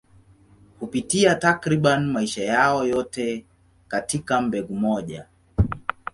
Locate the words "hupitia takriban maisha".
0.79-2.43